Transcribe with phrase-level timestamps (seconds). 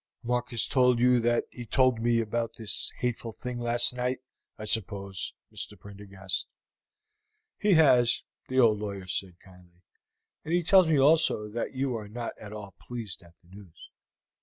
[0.23, 4.17] "Mark has told you that he told me about this hateful thing last night,
[4.57, 5.79] I suppose, Mr.
[5.79, 6.47] Prendergast?"
[7.59, 9.83] "He has," the old lawyer said kindly;
[10.43, 13.91] "and he tells me also that you are not at all pleased at the news."